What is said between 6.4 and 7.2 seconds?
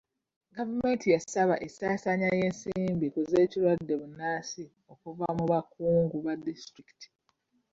disitulikiti.